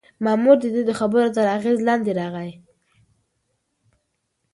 مامور 0.23 0.55
د 0.63 0.65
ده 0.73 0.81
د 0.89 0.91
خبرو 0.99 1.33
تر 1.35 1.45
اغېز 1.57 1.79
لاندې 1.87 2.11
راغی. 2.19 2.51